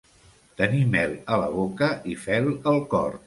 Tenir 0.61 0.79
mel 0.95 1.13
a 1.35 1.39
la 1.43 1.51
boca 1.59 1.91
i 2.13 2.17
fel 2.25 2.53
al 2.75 2.83
cor. 2.95 3.19